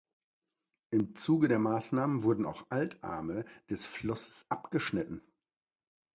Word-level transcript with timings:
Im 0.89 1.15
Zuge 1.15 1.47
der 1.47 1.59
Maßnahmen 1.59 2.23
wurden 2.23 2.47
auch 2.47 2.65
Altarme 2.71 3.45
des 3.69 3.85
Flusses 3.85 4.45
abgeschnitten. 4.49 5.21